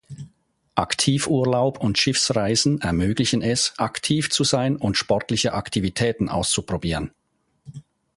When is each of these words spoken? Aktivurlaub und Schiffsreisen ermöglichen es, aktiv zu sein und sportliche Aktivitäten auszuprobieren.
Aktivurlaub 0.73 1.77
und 1.79 1.99
Schiffsreisen 1.99 2.81
ermöglichen 2.81 3.43
es, 3.43 3.75
aktiv 3.77 4.31
zu 4.31 4.43
sein 4.43 4.75
und 4.75 4.97
sportliche 4.97 5.53
Aktivitäten 5.53 6.27
auszuprobieren. 6.27 7.11